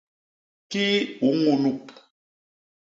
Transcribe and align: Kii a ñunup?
Kii 0.71 0.97
a 1.27 1.29
ñunup? 1.41 1.85